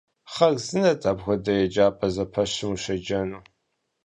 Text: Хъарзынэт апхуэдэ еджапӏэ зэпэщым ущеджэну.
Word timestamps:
Хъарзынэт 0.33 1.01
апхуэдэ 1.11 1.53
еджапӏэ 1.63 2.07
зэпэщым 2.15 2.69
ущеджэну. 2.75 3.41